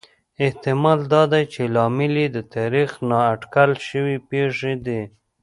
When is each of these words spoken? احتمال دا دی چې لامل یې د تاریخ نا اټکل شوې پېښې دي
احتمال 0.45 0.99
دا 1.13 1.23
دی 1.31 1.43
چې 1.53 1.61
لامل 1.75 2.13
یې 2.21 2.27
د 2.35 2.37
تاریخ 2.55 2.89
نا 3.09 3.19
اټکل 3.33 3.71
شوې 3.87 4.15
پېښې 4.29 4.73
دي 4.85 5.01